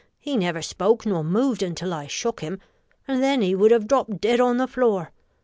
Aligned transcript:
He 0.19 0.35
never 0.35 0.63
spoke 0.63 1.05
nor 1.05 1.23
moved 1.23 1.61
until 1.61 1.93
I 1.93 2.07
shook 2.07 2.39
him; 2.39 2.59
and 3.07 3.21
then 3.21 3.43
he 3.43 3.53
would 3.53 3.69
have 3.69 3.85
dropped 3.87 4.19
dead 4.19 4.39
on 4.41 4.57
the 4.57 4.65
floor. 4.65 5.11